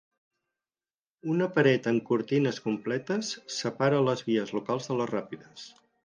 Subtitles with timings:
[1.33, 5.67] Una paret amb cortines completes separa les vies locals de les ràpides.